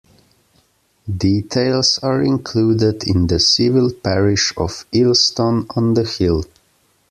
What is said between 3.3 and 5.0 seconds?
civil parish of